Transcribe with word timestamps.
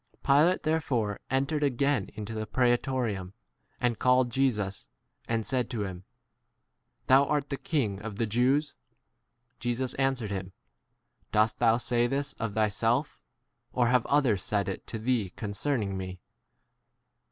Pilate 0.25 0.63
therefore 0.63 1.19
entered 1.29 1.61
again 1.61 2.09
into 2.15 2.33
the 2.33 2.47
prsetorium 2.47 3.33
and 3.79 3.99
called 3.99 4.31
Jesus, 4.31 4.89
and 5.27 5.45
said 5.45 5.69
to 5.69 5.83
him, 5.83 6.05
Thou* 7.05 7.23
art 7.25 7.49
the 7.51 7.55
king 7.55 7.97
of 7.97 8.13
34 8.13 8.15
the 8.15 8.25
Jews? 8.25 8.73
Jesus 9.59 9.93
answered 9.99 10.31
him, 10.31 10.53
Dost 11.31 11.59
thou' 11.59 11.77
say 11.77 12.07
this 12.07 12.33
of 12.39 12.55
thyself, 12.55 13.21
or 13.73 13.89
have 13.89 14.07
others 14.07 14.41
said 14.41 14.67
it 14.67 14.87
to 14.87 14.97
thee 14.97 15.29
con 15.35 15.49
35 15.49 15.51
cerning 15.91 15.95
me 15.95 16.19